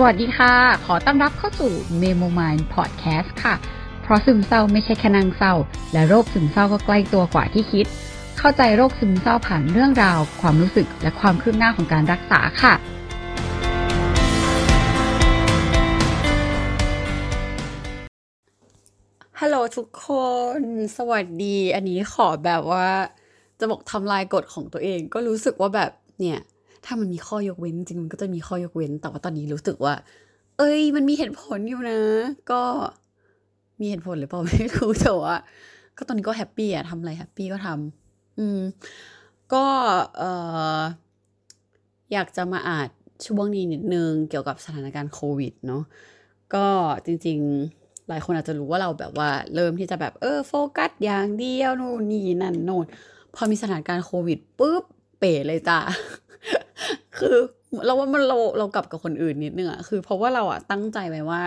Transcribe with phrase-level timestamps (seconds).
[0.00, 0.54] สวัสดีค่ะ
[0.86, 3.54] ขอต้อนรับเข้าสู่ Memo Mind Podcast ค่ะ
[4.02, 5.54] เพราะซึมเศร้าไม่ใช่แค่นางเศร้า
[5.92, 7.86] และโรคซึมเศร้าก็ใกล้ตัวกว่าที่คิด
[8.38, 12.74] เข้าใจโรคซึมเศร้าผ่านเรื่องราว ความรู้สึกและความคืบหน้าของการรักษาค่ะ
[19.40, 20.08] ฮัลโหลทุกค
[20.58, 20.60] น
[20.96, 22.88] สวัสดี อันนี้ขอแบบว่า
[23.58, 26.40] จะบอกทำลายกฎของตัวเอง ก็รู้สึกว่าแบบเนี่ย
[26.88, 29.94] ถ้ามันมีข้อยกเว้นจริงมันก็จะมีข้อยกเว้น แต่ว่าตอนนี้รู้สึกว่า
[30.58, 32.00] เอ้ย มันมีเหตุผลอยู่นะ
[32.50, 32.62] ก็
[33.80, 35.36] มีเหตุผลหรือเปล่าไม่รู้แต่ว่า
[35.96, 38.60] ก็ตอนนี้ก็ happy อะทำอะไร happy ก็ทำอืม
[39.52, 39.64] ก็
[40.18, 40.30] เอ่
[40.78, 40.80] อ
[42.12, 42.88] อยากจะมาอ่าน
[43.26, 45.82] ช่วงนี้นิดนึงเกี่ยวกับสถานการณ์โควิดเนาะ
[46.54, 46.66] ก็
[47.06, 47.38] จริง
[47.74, 52.84] ๆ หลายคนอาจจะรู้ว่าเราแบบว่า เริ่มที่จะแบบเออโฟกัสอย่างเดียวนู่นนี่นั่นโน่น
[53.34, 54.84] พอมีสถานการณ์โควิดปุ๊บ
[55.18, 55.78] เป๋เลยจ้า
[57.18, 57.36] คือ
[57.86, 61.40] เราว่ามันเราเรากลับกับคนอื่นนิดนึงอะคือ เพราะว่าเราอะตั้งใจไว้ว่า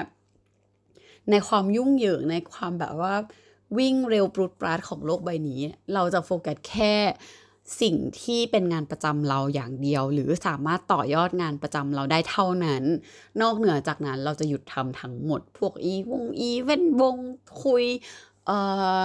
[1.29, 3.13] ในความยุ่งเหยิงในความแบบว่า
[3.77, 5.61] วิ่งเร็วปรุดปราดของโลกใบนี้
[5.93, 6.95] เราจะโฟกัสแค่
[7.81, 12.83] สิ่งที่เป็นงานประจำเราอย่างเดียว หรือสามารถต่อยอดงานประจำเราได้เท่านั้น
[13.41, 17.15] นอกเหนือจากนั้นเราจะหยุดทำทั้งหมด พวกอีวงอีเวนวง
[17.63, 17.83] คุย
[18.45, 18.57] เอ่
[18.97, 18.99] อ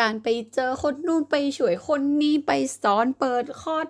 [0.00, 3.86] การไปเจอคนนู่นไปช่วยคนนี้ไปสอนเปิดคอร์ส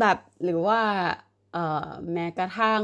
[0.00, 0.80] แบบหรือว่า
[2.12, 2.82] แม้กระทั่ง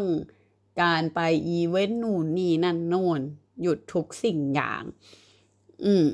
[0.82, 3.20] การไปอีเวนต์นู่นนี่นั่นโน่น
[3.62, 4.82] หยุดทุกสิ่งอย่าง
[5.84, 6.06] อืม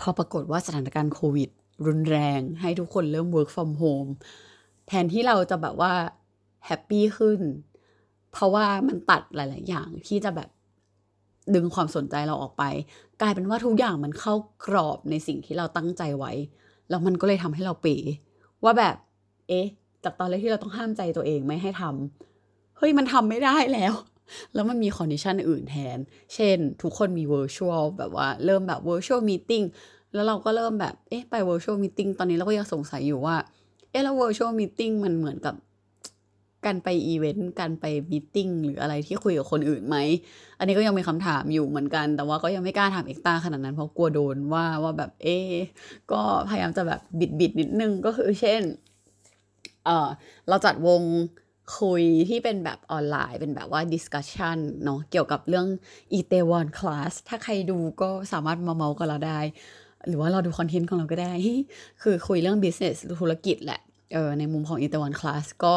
[0.00, 1.50] พอปรากฏว่าสถานการณ์โควิด
[1.86, 4.10] รุนแรงให้ทุกคนเริ่ม work from home
[4.88, 5.92] แทนที่เราจะแบบว่า
[6.66, 7.40] happy ขึ้น
[8.32, 10.48] เพราะว่ามันตัดหลาย ๆ อย่างที่จะแบบ
[11.54, 12.64] ดึงความสนใจเราออกไป
[13.20, 14.34] กลายเป็นว่าทุกอย่างมันเข้า
[14.66, 16.32] กรอบในสิ่งที่เราตั้งใจไว้
[16.88, 17.96] แล้วมันก็เลยทำให้เราเป๋
[18.64, 18.96] ว่าแบบ
[19.48, 19.66] เอ๊ะ
[20.04, 23.94] จากตอนแรกที่เราต้องห้ามใจตัวเองไม่ให้ทำเฮ้ยมันทำไม่ได้แล้ว
[24.54, 25.98] แล้วมันมี condition อื่นแทน
[26.34, 29.64] เช่น ทุกคนมี virtual แบบว่าเริ่มแบบ virtual meeting
[30.14, 33.36] แล้วเราก็เริ่มแบบเอ๊ะไป virtual meeting ตอนนี้เราก็ยังสงสัยอยู่ว่า
[33.90, 35.54] เอ๊ะแล้ว virtual meeting มันเหมือนกับ
[36.66, 39.96] การไปอีเวนต์การไป meeting หรืออะไรที่คุยกับคนอื่นไหม
[40.58, 45.36] อันนี้ก็ยังมีคำถามอยู่เหมือนกัน แต่ว่าก็ยังไม่กล้าถามเอ็กตาขนาดนั้นเพราะกลัวโดนว่าว่าแบบเอ๊
[46.12, 48.62] ก็พยายามจะแบบบิดบิดนิดนึงก็คือเช่น
[49.84, 50.08] เออ
[50.48, 51.02] เราจัดวง
[51.78, 55.66] คุยที่เป็นแบบออนไลน์เป็นแบบว่า discussion เนาะเกี่ยวกับเรื่อง
[56.18, 59.40] e t a w o n class ถ้าใครดูก็สามารถมาเมาส์กับเราได้
[60.08, 61.34] หรือว่าเราดูคอนเทนต์ของเราก็ได้
[62.02, 63.80] คือคุยเรื่อง business ธุรกิจแหละ
[64.12, 65.74] เออในมุมของ e t a w o n class ก็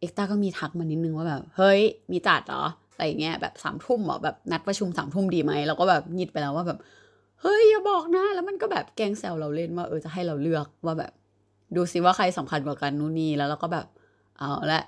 [0.00, 1.80] เอ็กตาก็มีทักมานิดนึงว่าแบบ เฮ้ย
[2.10, 6.78] มีจัดเหรออะไรเงี้ยแบบสามทุ่มเหรอแบบนัดประชุมสามทุ่มดีไหมเราก็แบบยิดไปแล้วว่าแบบ
[7.42, 11.12] เฮ้ยอย่าบอกนะ แล้วมันก็แบบแกงแซวเราเล่นว่าเออจะให้เราเลือกว่าแบบ
[11.74, 13.86] ดูซิว่าใครสำคัญกว่ากันนู่นนี่แล้วเราก็แบบ
[14.38, 14.82] เอาละ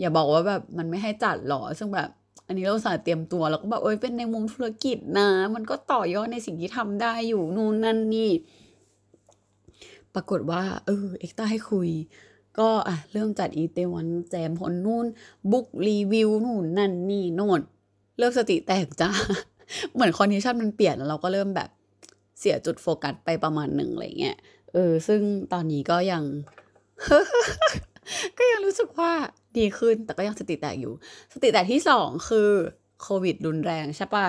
[0.00, 2.08] อย่าบอกว่าแบบมันไม่ให้จัดหรอซึ่งแบบ
[2.46, 8.30] อันนี้เราสาเตรียมตัวแล้วก็แบบเอ้ยเป็นในมุมธุรกิจนะ มันก็ต่อยอดในสิ่งที่ทำได้อยู่นู่นนั่นนี่
[10.14, 11.88] ปรากฏว่า เออ เอ็กต้าให้คุย
[12.58, 15.06] ก็อะเรื่องจัด Itaewon แจมคนนู่น
[15.50, 17.60] book review นู่นนั่นนี่โน่น
[18.18, 19.10] เริ่มสติแตกจ้า
[19.92, 21.68] เหมือน condition มันเปลี่ยนแล้วเราก็เริ่มแบบ
[22.38, 24.36] เสียจุดโฟกัสไปประมาณหนึ่งอะไรเงี้ย
[24.74, 25.20] เออ ซึ่ง
[25.52, 26.22] ตอนนี้ก็ยัง
[28.38, 29.12] ก็ยังรู้สึกว่า
[29.58, 30.92] ดีขึ้น แต่ก็ยังสติแตกอยู่
[31.34, 32.50] สติแตกที่สองคือ
[33.02, 34.26] โควิดรุนแรงใช่ปะ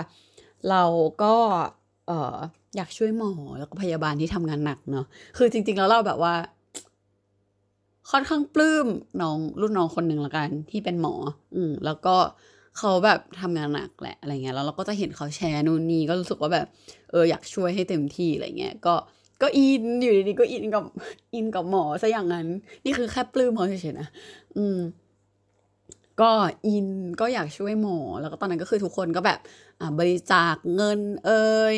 [0.70, 0.84] เรา
[1.24, 1.36] ก็
[2.08, 2.36] เออ
[2.76, 5.06] อยากช่วยหมอแล้วก็พยาบาลที่ทำงานหนักเนาะ
[5.38, 6.36] คือจริง ๆ แล้วเราแบบว่า
[8.12, 8.88] ค่อนข้างปลื้ม
[9.22, 11.16] น้องรุ่นน้องคนหนึ่งละกันที่เป็นหมอ
[11.56, 12.16] อืมแล้วก็
[12.78, 16.68] เขาแบบทำงานหนักแหละอะไรเงี้ยแล้วเราก็จะเห็นเขาแชร์นู่นนี่ก็รู้สึกว่าแบบ
[17.12, 18.96] เอออยากช่วยให้เต็มที่อะไรเงี้ยก็
[19.44, 20.84] ก็อินอยู่ดีๆก็อินกับ
[21.34, 22.48] อินกับหมอซะอย่างนั้น
[22.86, 24.08] นี่คือแค่ปลื้มเขาเฉยๆนะ
[24.58, 24.78] อืม
[26.22, 26.32] ก็
[26.68, 26.88] อิน
[27.20, 29.40] ก็อยากช่วยหมอ แล้วก็ตอนนั้นก็คือทุกคนก็แบบ
[29.80, 31.76] อ่าบริจาคเงินเอ่ย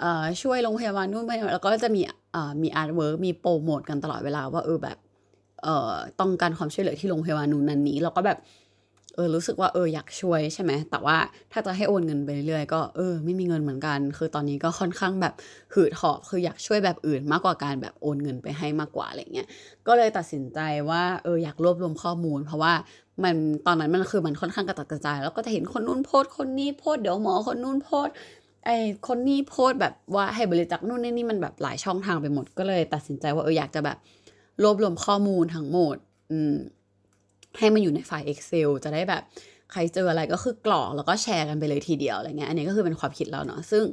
[0.00, 2.00] เอ่อช่วยโรงพยาบาลนู่นไปแล้วก็จะมี
[2.34, 4.96] อ่ามี artwork มีโปรโมทกันตลอดเวลาว่าเออแบบ
[5.62, 8.38] เอ่อต้องการความช่วยเหลือที่โรงพยาบาลนู่นนั่นนี้ เราก็แบบ
[9.16, 11.16] เออรู้สึกว่าเอออยากช่วยใช่ไหมแต่ว่า
[11.52, 15.34] ถ้าจะให้โอนเงินไปเรื่อยๆก็เออไม่มีเงินเหมือนกัน คือตอนนี้ก็ค่อนข้างแบบ
[15.74, 19.48] หืดหอบคืออยากช่วยแบบอื่นมากกว่าการแบบโอนเงินไปให้มากกว่าอะไรเงี้ย
[19.86, 20.58] ก็เลยตัดสินใจ
[20.90, 22.72] ว่าเอออยากรวบรวมข้อมูล เพราะว่า
[23.24, 23.36] มัน
[23.66, 28.06] ตอนนั้นมันคือมันค่อนข้างกระตัดกระจาย แล้วก็จะเห็นคนนู้นโพสคนนี้โพสเดี๋ยวหมอคนนู้นโพส
[28.64, 28.70] ไอ
[29.08, 33.96] คนนี้โพสแบบว่าให้บริจาคนู่นนี่นี่มันแบบหลายช่องทางไปหมดก็เลย ตัดสินใจว่าเอออยากจะแบบ
[34.62, 35.96] รวบรวมข้อมูลทั้งหมด
[36.30, 36.54] อืม
[37.58, 39.22] ให้มันอยู่ในไฟล์ Excel จะได้แบบ
[39.72, 43.84] ใครเจออะไรก็คือกรอกแล้วก็แชร์กันไปเลยทีเดียวอะไรเงี้ยอันนี้ก็คือเป็นความคิดเราเนาะซึ่ง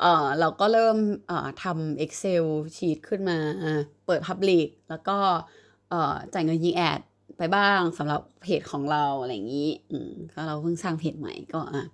[0.00, 0.96] เออเราก็เริ่ม
[1.28, 2.44] เอ่อทำ Excel
[2.76, 3.38] ชีตขึ้นมา
[4.06, 5.16] เปิด Public แล้วก็
[5.90, 7.00] เอ่อจ่ายเงินยิงแอด
[7.38, 11.84] ไปบ้างสำหรับเพจของเราอะไรอย่างนี้อืมก็เราเพิ่งสร้างเพจใหม่ก็อะ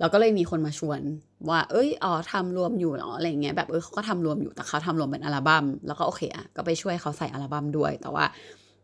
[0.00, 1.00] เราก็เลยมีคนมาชวน
[1.48, 8.24] ว่า เอ้ยอ๋อทำรวมอยู่เหรออะไรเงี้ยแบบเออเขาก็ทำรวมอยู่แต่เขาทำรวมเป็นอัลบั้มแล้วก็โอเคอะก็ไปช่วยเขาใส่อัลบั้มด้วย แต่ว่า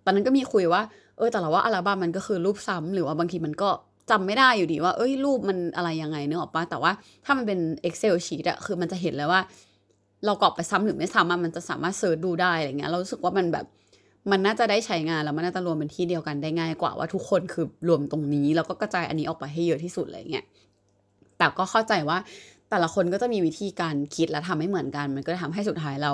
[0.05, 0.83] ตอนนั้นก็มีคุยว่า
[1.21, 3.71] เออแต่เราว่าอัลบั้มมันก็คือรูปซ้ำหรือว่าบางทีมันก็
[4.11, 6.93] จำไม่ได้อยู่ดีว่า เอ้ยรูปมันอะไรยังไงเนอะออกปะแต่ว่า
[7.25, 7.59] ถ้ามันเป็น
[7.89, 9.41] Excel sheet อะคือมันจะเห็นเลยว่า
[10.27, 13.67] เรากรอกไปซ้ำหรือไม่ซ้ำมันจะสามารถเสิร์ชดูได้อะไรเงี้ยเรารู้สึกว่ามันแบบ
[14.31, 20.45] มันน่าจะได้ใช้งานแล้วมันน่าจะรวมเป็นที่เดียวกันได้ง่ายกว่าว่าทุกคนคือรวมตรงนี้ แล้วก็กระจายอันนี้ออกไปให้เยอะที่สุดอะไรเงี้ย
[21.39, 22.19] แต่ก็เข้าใจว่า
[22.71, 26.13] แต่ละคนก็จะมีวิธีการคิดและทำให้เหมือนกัน มันก็ทำให้สุดท้ายเรา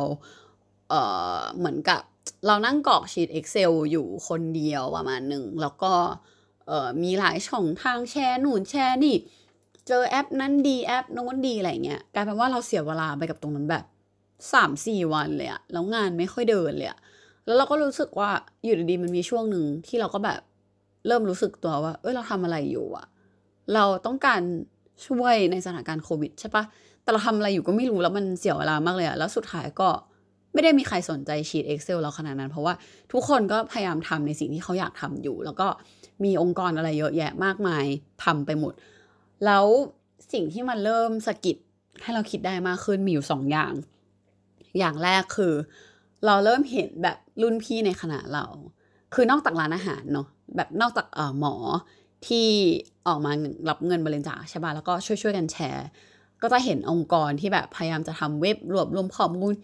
[0.90, 1.00] เอ่
[1.36, 2.00] อเหมือนกับ
[2.46, 5.92] เรานั่งกรอกชีต Excel อยู่คนเดียวประมาณหนึ่ง แล้วก็
[7.02, 9.16] มีหลายช่องทางแชร์หนุนแชร์นี่
[9.86, 13.84] เจอแอปนั้นดีแอปโน้นดีอะไรเงี้ยกลายเป็นว่าเราเสียเวลาไปกับตรงนั้นแบบ
[14.52, 16.98] สามสี่วันเลยอะแล้วงานไม่ค่อยเดินเลยอะ
[17.44, 18.30] แล้วเราก็รู้สึกว่า
[18.64, 20.40] อยู่ดีๆมันมีช่วงหนึ่งที่เราก็แบบ
[21.06, 23.06] เริ่มรู้สึกตัวว่า เอ้ยเราทำอะไรอยู่อะ
[23.74, 24.40] เราต้องการ
[25.06, 26.64] ช่วยในสถานการณ์โควิดใช่ปะ
[27.02, 29.88] แต่เราทำอะไรอยู่ก็ไม่รู้แล้วมันเสียเวลามากเลยอะแล้วสุดท้ายก็
[30.56, 32.74] ไม่ได้มีใครสนใจชีต Excel เราขนาดนั้น เพราะว่า
[33.12, 35.66] ทุกคนก็พยายามทำในสิ่งที่เขาอยากทำอยู่ แล้วก็
[36.24, 37.84] มีองค์กรอะไรเยอะแยะมากมาย
[38.24, 38.72] ทำไปหมด
[39.44, 39.64] แล้ว
[40.32, 41.56] สิ่งที่มันเริ่มสะกิด
[42.02, 43.72] ให้เราคิดได้มากขึ้นมีอยู่สองอย่าง
[44.78, 45.54] อย่างแรกคือ
[46.26, 48.44] เราเริ่มเห็นแบบรุ่นพี่ในคณะเรา
[49.14, 50.26] คือนอกจากร้านอาหารเนาะ
[50.56, 51.54] แบบนอกจากเอ่อหมอ
[52.26, 52.46] ที่
[53.06, 53.32] ออกมา
[53.68, 55.86] รับเงินบริจาคใช่ป่ะแล้วก็ช่วยช่วยกันแชร์
[56.42, 59.54] ก็จะเห็นองค์กรที่แบบพยายามจะทำเว็บรวบรวมข้อมูล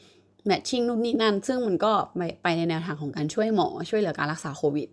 [0.46, 1.92] แมทชิ่งนู่นนี่นั่น ซึ่งมันก็
[2.42, 4.88] ไปในแนวทางของการช่วยหมอช่วยเหลือการรักษาโควิด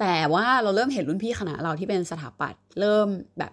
[0.00, 3.08] แต่ว่าเราเริ่มเห็นรุ่นพี่คณะเราที่เป็นสถาปัตย์เริ่ม
[3.38, 3.52] แบบ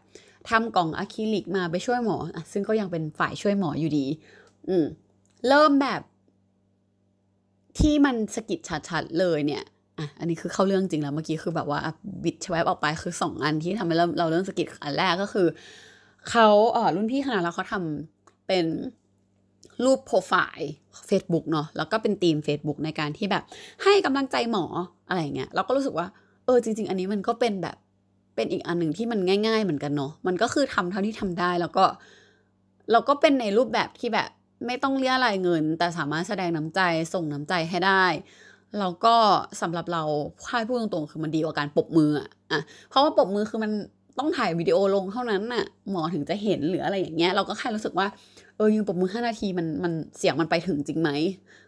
[0.50, 4.06] ทำกล่องอะคริลิกมาไปช่วยหมออซึ่งก็ยังเป็นฝ่ายช่วยหมออยู่ดี
[4.70, 4.86] อืม
[5.48, 6.02] เริ่มแบบ
[7.80, 8.60] ที่มันสกิด
[8.90, 9.64] ชัดๆเลยเนี่ย
[10.00, 11.80] อะอันนี้คือเข้าเรื่องจริงแล้วเมื่อกี้คือแบบว่า
[12.24, 15.48] บิดชวบออกไปคือสองอันที่ทำให้เราเราเริ่มสกิดอันแรกก็คือ
[16.30, 18.66] เขาเออรุ่นพี่คณะเราเขาทำเป็น
[19.86, 20.72] รูปโปรไฟล์
[21.10, 23.44] Facebook เนาะแล้วก็เป็นทีม Facebook ในการที่แบบ
[23.84, 24.66] ให้กำลังใจหมอ
[25.08, 26.08] อะไรเงี้ยเราก็รู้สึกว่า
[26.46, 27.78] เออจริง ๆ อันนี้มันก็เป็นแบบ
[28.36, 31.86] เป็นอีกอันหนึ่งที่มันง่าย ๆ เหมือนกันเนาะมันก็คือทำเท่าที่ทำได้แล้วก็
[32.92, 34.30] เราก็เป็นในรูปแบบที่แบบ
[34.66, 36.80] ไม่ต้องเรียรายเงิน แต่สามารถแสดงน้ำใจ
[37.14, 38.06] ส่งน้ำใจให้ได้
[38.80, 39.16] แล้วก็
[39.62, 40.04] สำหรับเรา
[40.48, 42.30] ค่ายพูดตรงๆ คือมันดีกว่าการปบมืออะ
[42.90, 43.72] เพราะว่าปบมือคือมัน
[44.20, 48.08] ต้องถ่ายวิดีโอลงเท่านั้นน่ะหมอถึงจะเห็นหรืออะไรอย่างเงี้ย เราก็แค่รู้สึกว่า
[48.58, 51.10] เออยืนปบมือห้านาทีมันมันเสียงมันไปถึงจริงไหม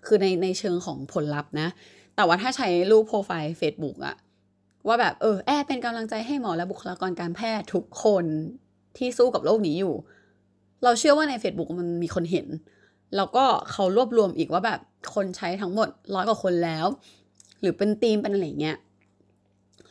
[0.06, 1.68] คือในในเชิงของผลลัพธ์นะ
[2.16, 4.16] แต่ว่าถ้าใช้รูปโปรไฟล์ Facebook อะ
[4.88, 8.26] ว่าแบบเออแอบเป็นกำลังใจให้หมอและบุคลากรการแพทย์ทุกคน
[8.98, 9.96] ที่สู้กับโรคนี้อยู่
[10.84, 12.48] เราเชื่อว่าใน Facebook มันมีคนเห็น
[13.16, 14.80] แล้วก็เขารวบรวมอีกว่าแบบ
[15.16, 16.86] คนใช้ทั้งหมดร้อยกว่าคนแล้ว
[17.62, 18.78] หรือเป็นทีมเป็นอะไรเงี้ย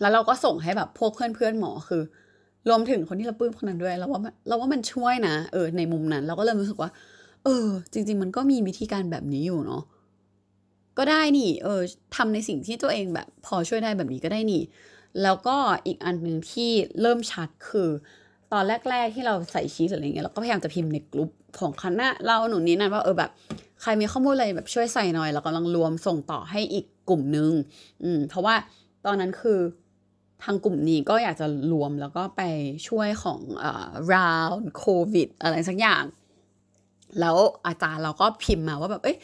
[0.00, 2.02] แล้วเราก็ส่งให้แบบพวกเพื่อนเพื่อนหมอคือ
[2.68, 6.90] รวมถึงคนที่เราปลื้มคนนั้นด้วยเราว่าเราว่ามันช่วยนะเออในมุมนั้น เราก็เริ่มรู้สึกว่า
[7.44, 9.82] เออ จริง ๆ มันก็มีวิธีการแบบนี้อยู่เนาะ
[10.98, 11.80] ก็ได้นี่ เออ
[12.16, 14.62] ทำในสิ่งที่ตัวเองแบบ พอช่วยได้แบบนี้ก็ได้นี่
[15.22, 15.56] แล้วก็
[15.86, 16.70] อีกอันหนึ่งที่
[17.00, 17.88] เริ่มชัดคือ
[18.52, 23.30] ตอนแรก ๆ ที่เราใส่ชีสอะไรเงี้ยเราก็พยายามจะพิมพ์ในกลุ่มของคณะเราหนุนนี้นั่นว่าเออแบบ
[23.82, 27.50] ใครมีข้อมูลอะไรแบบช่วยใส่หน่อยเรากำลังรวมส่งต่อให้อีกกลุ่มนึง
[28.02, 28.54] อืมเพราะว่า
[29.06, 29.58] ตอนนั้นคือ
[30.42, 32.42] ทางกลุ่มนี้ก็อยากจะรวมแล้วก็ไป
[32.88, 36.04] ช่วยของอ่าราวโควิดอะไรสักอย่าง
[37.20, 37.36] แล้ว
[37.66, 39.16] อาจารย์เราก็พิมพ์มาว่าแบบเอ้ย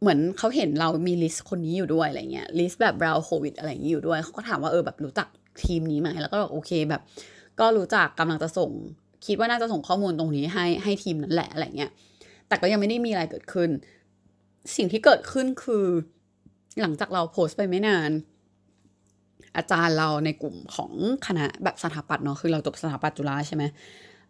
[0.00, 5.28] เหมือนเขาเห็นเรามี list คนนี้อยู่ด้วยอะไรเงี้ย list แบบราวโควิดอะไรอย่างนี้อยู่ด้วยเขาก็ถามว่าเออแบบรู้จัก
[5.64, 7.02] ทีมนี้ไหมแล้วก็บอกโอเคแบบ
[7.60, 8.70] ก็รู้จักกำลังจะส่ง
[9.26, 11.90] คิดว่าน่าจะส่งข้อมูลตรงนี้ให้ให้ทีมนั้นแหละอะไรเงี้ย
[12.48, 13.70] แต่ก็ยังไม่ได้มีอะไรเกิดขึ้น
[14.76, 15.84] สิ่งที่เกิดขึ้นคือ
[16.80, 18.10] หลังจากเราโพสต์ไปไม่นาน
[19.56, 20.92] อาจารย์เราในกลุ่มของ
[21.26, 23.64] คณะแบบสถาปัตย์เนาะคือเราจบสถาปัตย์จุฬาใช่ไหม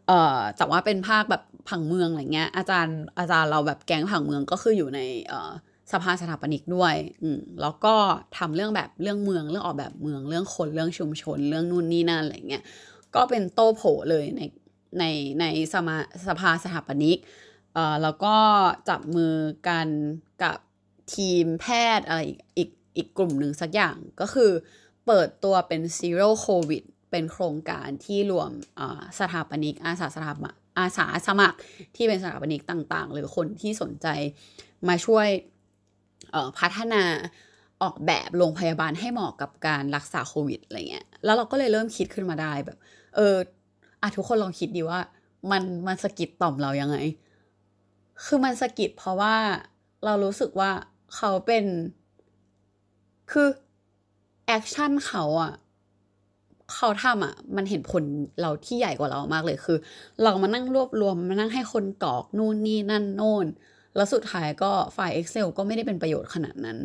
[0.06, 5.50] เอ่อแต่ว่าเป็นภาคแบบผังเมืองอะไรเงี้ยอาจารย์อาจารย์เราแบบแก๊งผังเมืองก็คืออยู่ในเอ่อ
[5.92, 7.94] สภาสถาปนิกด้วยอืมแล้วก็
[8.38, 12.62] ทำเรื่องแบบเรื่องเมืองเรื่องออกแบบเมืองเรื่องคนเรื่องชุมชน เรื่องนู่นนี่นั่นอะไรเงี้ย
[13.14, 14.42] ก็เป็นโต้โผเลยใน
[14.98, 15.04] ใน
[15.40, 15.96] ในสมา
[16.28, 17.18] สภาสถาปนิก
[17.75, 18.34] เอ่อแล้วก็
[18.88, 19.34] จับมือ
[19.68, 19.88] กัน
[20.42, 20.56] กับ
[21.14, 21.66] ทีมแพ
[21.98, 24.50] ทย์อะไรอีกอีกอีกกลุ่มหนึ่งสักอย่างก็คือ
[25.08, 28.50] เปิดตัวเป็น zero covid เป็นโครงการที่รวม
[29.18, 30.32] สถาปนิกอาสาสถา
[30.78, 31.58] อาสาสมัคร
[31.96, 34.06] ที่เป็นสถาปนิกต่างๆ หรือคนที่สนใจ
[34.88, 35.28] มาช่วย
[36.58, 37.02] พัฒนา
[37.82, 42.78] ออกแบบโรงพยาบาลให้เหมาะกับการรักษาโควิดอะไรเงี้ย แล้วเราก็เลยเริ่มคิดขึ้นมาได้แบบ
[43.16, 43.36] เออ
[44.00, 45.00] อะทุกคนลองคิดดีว่า
[45.50, 46.96] มันมันสะกิดต่อมเรายังไง
[48.24, 49.36] คือมันสะกิดเพราะว่า
[50.04, 50.70] เรารู้สึกว่า
[51.16, 51.64] เขาเป็น
[53.30, 53.48] คือ
[54.48, 55.52] action เขาอะ
[56.74, 58.04] เขาทำอะมันเห็นผล
[58.40, 59.78] เราที่ใหญ่กว่าเรามากเลยคือ
[60.22, 63.46] เรามานั่งรวบรวมมานั่งให้คนกรอกนู่นนี่นั่นโน่น
[63.96, 66.78] แล้วสุดท้ายก็ไฟล์ Excel ก็ไม่ได้เป็นประโยชน์ขนาดนั้น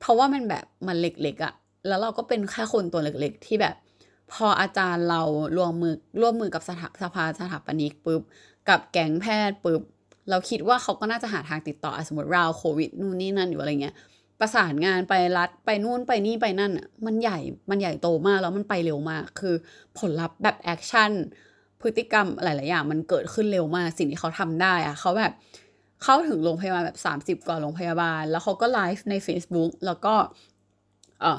[0.00, 1.54] เพราะว่ามันแบบมันเล็กๆอะ
[1.88, 3.74] แล้วเราก็เป็นแค่คนตัวเล็กๆ ที่แบบ
[4.32, 5.22] พออาจารย์เรา
[5.56, 8.22] ร่วมมือร่วมมือกับสถาสภาสถาปนิกปุ๊บ
[8.68, 9.82] กับแก๊งแพทย์ปุ๊บ
[10.30, 13.94] เราคิดว่าเขาก็น่าจะหาทางติดต่อสมมติราวโควิดนู่นนี่นั่นอยู่อะไรเงี้ย
[14.44, 17.38] ประสานงานไปรัฐไปนู่นไปนี่ไปนั่นอะมันใหญ่
[17.70, 19.54] มันใหญ่โตมากแล้วมันไปเร็วมาก คือ
[19.98, 21.10] ผลลัพธ์แบบ action
[21.80, 25.32] พฤติกรรมหลาย ๆ อย่างมันเกิดขึ้นเร็วมากสิ่งที่เขาทำได้อะเขาแบบ
[26.02, 30.14] เข้าถึงโรงพยาบาลแบบ 30 กว่าโรงพยาบาล แล้วเขาก็ไลฟ์ใน Facebook แล้วก็
[31.20, 31.38] เออ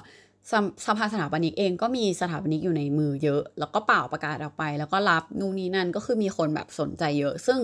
[0.86, 7.60] สภาสถาปนิกเองก็มีสถาปนิกอยู่ในมือเยอะ แล้วก็ป่าวประกาศออกไป แล้วก็รับนู่นนี่นั่นก็คือมีคนแบบสนใจเยอะ ซึ่ง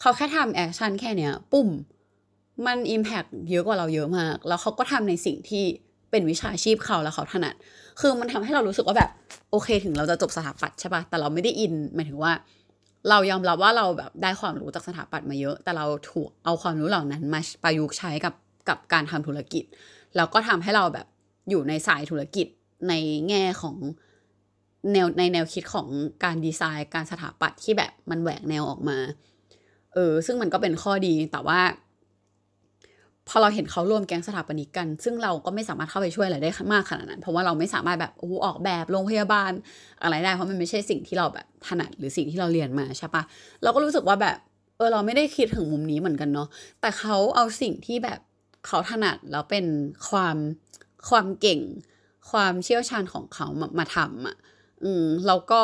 [0.00, 1.68] เขาแค่ทำ action แค่เนี้ย ปุ๊บ
[2.66, 5.64] มัน impact เยอะกว่าเราเยอะมาก แล้วเขาก็ทำในสิ่งที่
[6.10, 7.54] เป็นวิชาชีพเขาแล้วเขาถนัด
[8.00, 9.10] คือมันทำให้เรารู้สึกว่าแบบ
[9.50, 12.32] โอเคถึงเราจะจบสถาปัตย์ใช่ปะแต่เราไม่ได้อินหมายถึงว่า
[13.10, 18.34] เรายอมรับว่าเราแบบได้ความรู้จากสถาปัตย์มาเยอะ แต่เราถูกเอาความรู้เหล่านั้นมาประยุกต์ใช้กับ
[18.68, 19.64] กับการทำธุรกิจ
[20.16, 21.06] แล้วก็ทำให้เราแบบ
[21.50, 22.46] อยู่ในสายธุรกิจ
[22.88, 22.92] ใน
[23.28, 23.76] แง่ของ
[24.92, 25.88] แนวในแนวคิดของ
[26.24, 28.98] การดีไซน์ การสถาปัตย์ที่แบบมันแหวกแนวออกมา
[29.94, 31.60] เออ ซึ่งมันก็เป็นข้อดีแต่ว่า
[33.28, 39.52] พอเราเห็นเขารวมแก๊งสถาปนิกกัน ซึ่งเราก็ไม่สามารถเข้าไปช่วยอะไรได้มากขนาดนั้น เพราะว่าเราไม่สามารถแบบโอ้ออกแบบโรงพยาบาล
[40.02, 43.22] อะไรได้ เพราะมันไม่ใช่สิ่งที่เราแบบถนัดหรือสิ่งที่เราเรียนมาใช่ปะ
[43.62, 44.36] เราก็รู้สึกว่าแบบ
[44.76, 46.48] เออเราไม่ได้คิดถึงมุมนี้เหมือนกันเนาะ
[46.80, 48.20] แต่เขาเอาสิ่งที่แบบ
[48.66, 49.66] เขาถนัดแล้วเป็น
[50.08, 50.36] ความ
[51.08, 51.60] ความเก่ง
[52.30, 54.36] ความเชี่ยวชาญของเขามามาทำอะ
[54.84, 55.62] อืมแล้วก็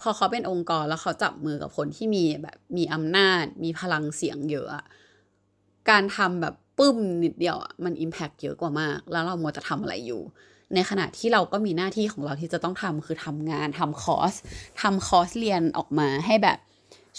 [0.00, 4.84] พอเขาเป็นองค์กรแล้วเขาจับมือกับคนที่มีแบบมีอำนาจ มีพลังเสียงเยอะอะ
[5.90, 10.22] การทำแบบ ปึ้มนิดเดียวอะมันอิมแพกเยอะกว่ามาก แล้วเรามัวจะทำอะไรอยู่
[10.74, 14.34] ในขณะที่เราก็มีหน้าที่ของเราที่จะต้องทำคือทำงานทำคอร์ส
[14.82, 16.58] ทำคอร์สเรียนออกมาให้แบบ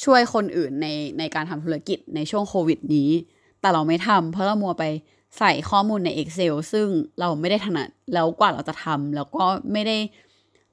[0.03, 0.87] ช่วยคนอื่นใน
[1.19, 3.09] ในการทำธุรกิจในช่วงโควิดนี้
[3.61, 4.83] แต่เราไม่ทำเพราะเรามัวไป
[5.37, 6.87] ใส่ข้อมูลใน Excel ซึ่ง
[7.19, 9.97] เราไม่ได้ถนัดแล้วกว่าเราจะทำแล้วก็ไม่ได้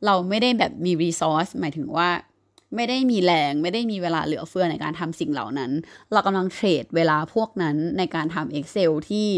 [0.07, 2.09] เราไม่ได้แบบมีรีซอสหมายถึงว่า
[2.76, 5.71] ไม่ได้มีแรงไม่ได้มีเวลาเหลือเฟือในการทำสิ่งเหล่านั้น
[6.12, 9.29] เรากำลังเทรดเวลาพวกนั้นในการทำ Excel ที่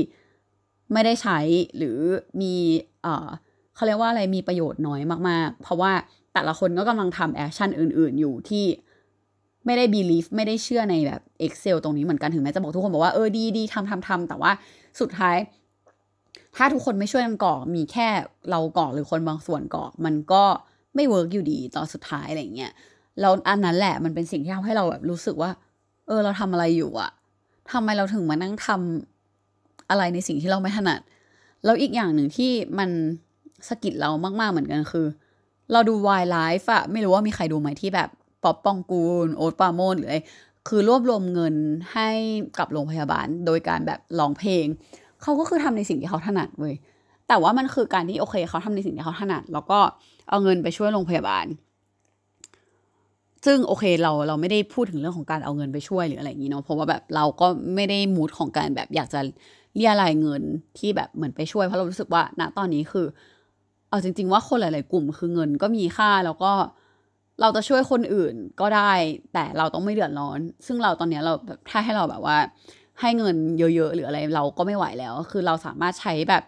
[0.92, 1.38] ไม่ได้ใช้
[1.76, 1.98] หรือ
[2.40, 2.54] มี
[3.02, 3.28] เอ่อ
[3.74, 5.92] เขาเรียกว่าอะไรมีประโยชน์น้อยมากๆ เพราะว่า
[6.34, 8.64] แต่ละคนก็กำลังทำ action อื่น ๆ อยู่ที่
[9.66, 14.52] ไม่ได้ believe ไม่ได้เชื่อในแบบ Excel ตรงนี้เหมือนกันถึงแม้จะบอกทุกคนบอกว่าเออดีดีทำทำทำแต่ว่า
[15.00, 15.36] สุดท้าย
[16.56, 18.08] ถ้าทุกคนไม่ช่วยกันกรอกมีแค่
[18.50, 20.44] เรากรอกหรือคนบางส่วนกรอกมันก็
[20.94, 22.72] ไม่ work อยู่ดีตอนสุดท้ายอะไรเงี้ย
[23.20, 25.50] แล้วอันนั้นแหละมันเป็นสิ่งที่ทำให้เราแบบรู้สึกว่า
[26.06, 27.10] เออ เราทำอะไรอยู่อะ
[27.72, 31.00] ทำไมเราถึงมานั่งทำอะไรในสิ่งที่เราไม่ถนัด
[31.64, 32.90] แล้วอีกอย่างหนึ่งที่มัน
[33.68, 35.06] สะกิดเรามาก ๆ เหมือนกันคือ
[35.72, 38.08] เราดูวายไลฟ์อะไม่รู้ว่ามีใครดูไหมที่แบบ
[38.44, 40.18] ป๊อปปองกูล โอ๊ตปาโมนหรืออะไร
[40.68, 41.54] คือรวบรวมเงิน
[41.92, 42.08] ให้
[42.58, 44.66] กับโรงพยาบาล โดยการแบบร้องเพลง
[45.22, 46.74] เขาก็คือทำในสิ่งที่เขาถนัดเว้ย
[47.28, 49.78] แต่ว่ามันคือการที่โอเคเขาทำในสิ่งที่เขาถนัด แล้วก็
[50.28, 51.46] เอาเงินไปช่วยโรงพยาบาล
[53.44, 59.20] ซึ่งโอเคเราเราไม่ได้พูดถึงเรื่องของการเอาเงินไปช่วยหรืออะไรอย่างนี้เนาะเพราะว่าแบบเราก็ไม่ได้มูดของการแบบอยากจะ
[59.76, 60.42] เรียรายเงิน
[60.78, 63.06] ที่แบบเหมือนไปช่วยเพราะเรารู้สึกว่าณตอนนี้คือ
[63.88, 66.52] เอาจริง ๆ ว่าคนหลาย ๆ กลุ่มคือเงินก็มีค่าแล้วก็
[67.40, 68.92] เราจะช่วยคนอื่นก็ได้
[69.34, 72.36] แต่เราต้องไม่เดือดร้อน ซึ่งเราตอนนี้เราแบบถ้าให้เราแบบว่า
[73.00, 76.42] ให้เงินเยอะๆหรืออะไรเราก็ไม่ไหวแล้ว คือเราสามารถใช้แบบ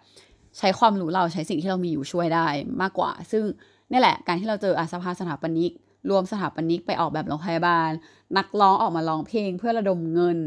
[0.59, 2.47] ใช้ความรู้เราใช้สิ่งที่เรามีอยู่ช่วยได้
[2.83, 3.43] มากกว่า ซึ่ง
[3.91, 5.71] นี่แหละ การที่เราเจออาสภาสถาปนิก
[6.11, 7.91] รวมสถาปนิกไปออกแบบโรงพยาบาล
[8.37, 10.39] นักร้องออกมาร้องเพลงเพื่อระดมเงิน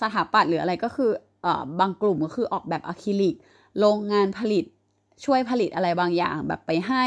[0.00, 1.10] สถาปัตย์หรืออะไรก็คือ
[1.44, 1.48] อ
[1.80, 3.34] บางกลุ่มก็คือออกแบบอะคริลิก
[3.78, 4.64] โรงงานผลิต
[5.24, 7.04] ช่วยผลิตอะไรบางอย่างแบบไปให้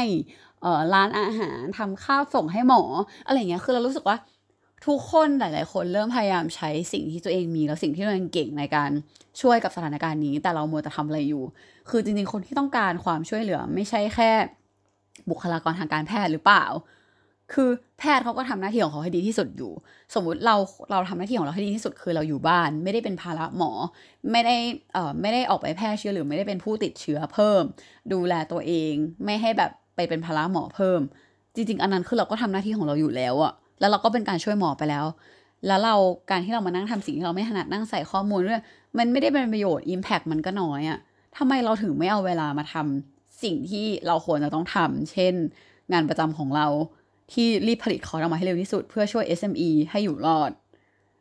[0.94, 2.82] ร้านอาหารทำข้าวส่งให้หมอ
[3.26, 4.16] อะไรเงี้ยคือเรารู้สึกว่า
[4.86, 8.90] ทุกคนหลาย ๆ คนเริ่มพยายามใช้สิ่งที่ตัวเองมีแล้วสิ่งที่ตัวเองเก่งในการ
[9.40, 11.42] ช่วยกับสถานการณ์นี้ แต่เราโมแต่ทำอะไรอยู่
[11.90, 14.30] คือจริง ๆ คนที่ต้องการความช่วยเหลือไม่ใช่แค่
[15.30, 16.64] บุคลากรทางการแพทย์หรือเปล่า
[17.52, 19.72] คือแพทย์เขาก็ทำหน้าที่ของเขาให้ดีที่สุดอยู่
[20.14, 20.56] สมมุติเรา
[20.90, 23.70] เราทำหน้าที่ของเราให้ดีที่สุดคือเราอยู่บ้าน ไม่ได้เป็นภาระหมอ
[24.32, 24.56] ไม่ได้
[24.92, 27.62] เอ่อไม่ได้ออกไปแพร่เชื้อหรือไม่ได้เป็นผู้ติดเชื้อเพิ่ม
[28.12, 31.00] ดูแลตัวเอง ไม่ให้แบบไปเป็นภาระหมอเพิ่ม
[31.54, 35.06] จริง ๆ อันนั้นคือเราก็ทำหน้าที่ของเราอยู่แล้วอะแล้วเราก็เป็นการช่วยหมอไปแล้ว
[35.66, 35.94] แล้วเรา
[36.30, 38.62] การที่เรามานั่งทำสิ่งที่เราไม่ถนัดนั่งใส่ข้อมูลด้วย
[38.98, 40.98] มันไม่ได้เป็นประโยชน์ Impact มันก็น้อยอะ
[41.36, 45.34] ทำไมเราถึงไม่เอาเวลามาทำสิ่งที่เราควรจะต้องทำเช่น
[45.92, 46.66] งานประจำของเรา
[47.32, 50.50] ที่รีบผลิตคอร์สออกมาให้เร็วที่สุด เพื่อช่วย SME ให้อยู่รอด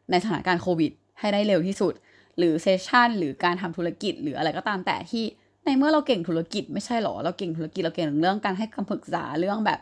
[0.09, 1.93] ในสถานการณ์โควิด ให้ได้เร็วที่สุด
[2.37, 5.23] หรือ session หรือการทำธุรกิจ หรืออะไรก็ตามแต่ที่
[5.65, 9.79] ในเมื่อเราเก่งธุรกิจไม่ใช่หรอ เราเก่งธุรกิจเราเก่งเรื่องการให้คำปรึกษาเรื่องแบบ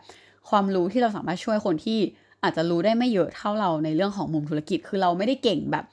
[0.48, 1.98] ความรู้ที่เราสามารถช่วยคนที่
[2.42, 5.84] อาจจะรู้ได้ไม่เยอะเท่าเราในเรื่องของมุมธุรกิจ คือเราไม่ได้เก่งแบบ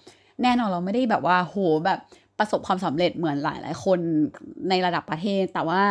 [0.43, 1.99] แน่นอนเราไม่ได้แบบว่าโหแบบ
[2.39, 3.99] ประสบความสำเร็จเหมือนหลายหลายคน
[4.69, 5.81] ในระดับประเทศ แต่ว่า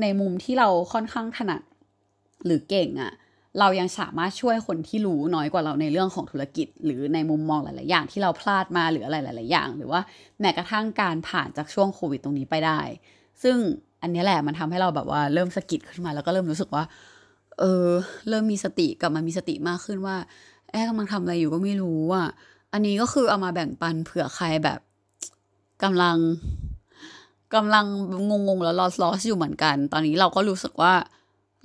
[0.00, 1.62] ในมุมที่เราค่อนข้างถนัด
[2.44, 3.12] หรือเก่งอะ่ะ
[3.58, 10.00] เรายังสามารถช่วยคนที่รู้น้อยกว่าเราในเรื่องของธุรกิจ หรือในมุมมองหลาย ๆ อย่างที่เราพลาดมาหรืออะไรหลาย ๆ อย่าง หรือว่า
[10.40, 12.80] แม้กระทั่งการผ่านจากช่วงโควิดตรงนี้ไปได้
[13.42, 13.56] ซึ่ง
[14.02, 16.84] อันนี้แหละมันทำให้เราแบบว่าเริ่มสะกิดขึ้นมา แล้วก็เริ่มรู้สึกว่า
[17.58, 17.88] เออ
[18.28, 20.16] เริ่มมีสติกลับมามีสติมากขึ้นว่า
[20.70, 22.28] แอบกำลังทำอะไรอยู่ก็ไม่รู้อะ
[22.72, 24.80] อันนี้ก็คือเอามาแบ่งปันเผื่อใครแบบ
[25.82, 26.16] กำลัง
[27.54, 27.86] กำลัง
[28.48, 30.92] งงๆแล้วลอสลอสอยู่เหมือนกัน ตอนนี้เราก็รู้สึกว่า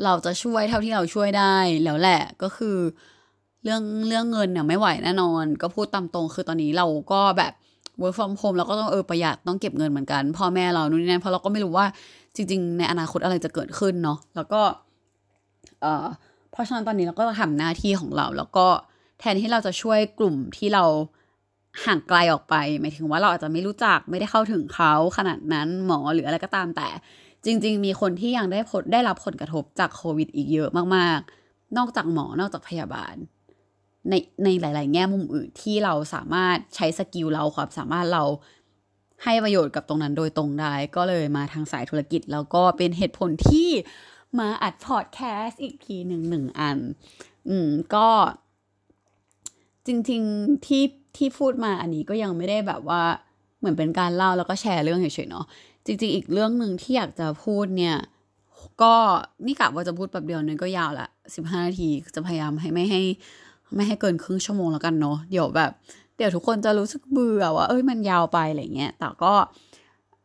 [0.03, 2.77] เราจะช่วยเท่าที่เราช่วยได้แล้วแหละก็คือ
[3.63, 7.53] เรื่องเรื่องเงินเนี่ยไม่ไหวแน่นอน ก็พูดตามตรงคือตอนนี้เราก็แบบ
[8.01, 11.85] work from home เราก็ต้องเออประหยัดต้องเก็บเงินเหมือนกันพ่อแม่เรานู่นนี่นั่นเพราะเราก็ไม่รู้ว่า
[12.35, 14.61] จริง ๆ ในอนาคตอะไรจะเกิดขึ้นเนาะแล้วก็
[15.81, 16.05] เอ่อ
[16.51, 18.65] เพราะฉะนั้นตอนนี้เราก็ทำหน้าที่ของเรา แล้วก็
[19.19, 20.83] แทนที่เราจะช่วยกลุ่มที่เรา
[21.85, 26.87] ห่างไกลออกไปหมายถึงว่าเราอาจจะไม่รู้จักไม่ได้เข้าถึงเขาขนาดนั้นหมอหรืออะไรก็ตามแต่
[27.47, 33.15] จริง ๆ มีคนที่ยังได้ผลได้รับผลกระทบจากโควิด อีกเยอะมากๆ นอกจากหมอนอกจากพยาบาล
[34.09, 34.13] ใน
[34.43, 38.23] ในหลาย ๆ แง่มุมอื่นที่เราสามารถใช้สกิลเราความสามารถเรา
[39.23, 43.69] ให้ประโยชน์กับตรงนั้นโดยตรงได้ ก็เลยมาทางสายธุรกิจ แล้วก็เป็นเหตุผลที่
[44.39, 46.77] มาอัดพอดแคสต์อีกทีหนึ่งหนึ่งอัน
[47.49, 48.07] อืมก็
[49.87, 50.83] จริง ๆ ที่
[51.17, 53.01] ที่พูดมาอันนี้ก็ยังไม่ได้แบบว่า
[53.59, 55.45] เหมือนเป็นการเล่าแล้วก็แชร์เรื่องเฉยๆเนาะ
[55.87, 57.97] จริงๆ อีกเรื่องหนึ่งที่อยากจะพูดเนี่ย
[58.81, 58.93] ก็
[59.45, 63.01] นี่กะว่าจะพูดแบบเดียวนึงก็ยาวละสิบห้านาทีจะพยายามให้ไม่ให้
[63.75, 65.71] ไม่ให้เกินครึ่งชั่วโมงแล้วกันเนาะเดี๋ยวแบบ
[66.17, 69.33] เดี๋ยวทุกคนจะรู้สึกเบื่อว่าเอ้ยมันยาวไปอะไรเงี้ยแต่ก็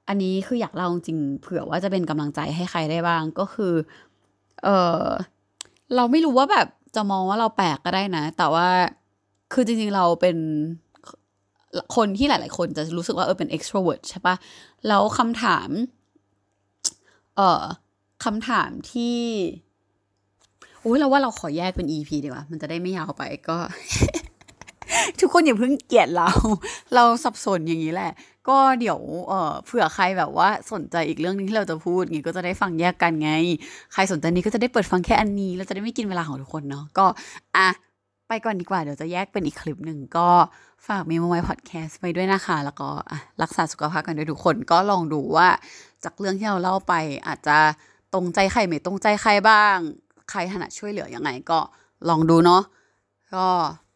[0.09, 3.75] อันนี้คืออยากเล่าจริงเผื่อว่าจะเป็นกำลังใจให้ใครได้บ้างก็คือ
[4.65, 4.69] เอ
[5.02, 5.06] อ
[5.97, 8.69] เราไม่รู้ว่าแบบจะมองว่าเราแปลกก็ได้นะ แต่ว่า
[9.52, 10.36] คือจริงๆเราเป็น
[11.97, 14.35] คนที่หลาย ๆ คนจะรู้สึกว่าเออเป็น extrovert ใช่ปะ
[14.89, 15.69] แล้วคำถาม
[17.37, 17.65] เอ่อ
[18.25, 19.19] คำถามที่
[20.80, 23.56] โอ้ยเราว่าเราขอแยกเป็น EP ดีกว่า มันจะได้ไม่ยาวไปก็
[25.21, 26.28] ทุกคนอย่าเพิ่งเกลียดเรา
[26.95, 28.13] เราสับสนอย่างนี้แหละ
[28.49, 33.30] ก็เดี๋ยวเอ่อเผื่อใครแบบว่าสนใจอีกเรื่องนึงที่เราจะพูดงี้ก็จะได้ฟังแยกกันไง
[33.93, 37.06] ใครสนใจนี้ก็จะได้เปิดฟังแค่อันนี้ เราจะได้ไม่กินเวลาของทุกคนเนาะก็
[37.56, 37.69] อะ
[38.32, 40.28] ไปก่อนดีกว่าเดี๋ยวจะแยกเป็นอีกคลิปหนึ่งก็
[40.86, 42.88] ฝากมีมไวพอดแคสต์ไปด้วยนะคะ แล้วก็
[43.42, 45.49] รักษาสุขภาพกันด้วยทุกคนก็ลองดูว่า
[46.04, 46.95] จากเรื่องที่เราเล่าไป
[47.26, 47.58] อาจจะ
[48.14, 49.76] ตรงใจใครไม่ตรงใจใครบ้าง
[50.30, 51.58] ใครถนัดช่วยเหลือยังไงก็
[52.08, 52.62] ลองดูเนาะ
[53.34, 53.47] ก็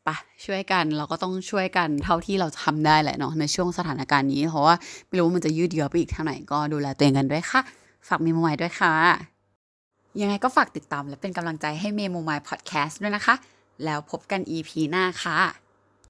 [0.07, 4.75] ปะช่วยกันเราก็ต้องช่วยกันเท่าที่เราทำได้แหละเนาะในช่วงสถานการณ์นี้ เพราะว่า
[5.07, 7.61] ไม่รู้ว่ามันจะยืดเยื้อไปอีกเท่าไหร่ก็ดูแลตัวเองกันด้วยค่ะ
[8.09, 8.94] ฝากมีมไวด้วยค่ะ
[10.20, 13.35] ยังไงก็ฝากติดตามและเป็นกำลังใจให้เมโมไมพอดแคสต์ด้วยนะคะ
[13.85, 15.65] แล้วพบกัน EP หน้าค่ะ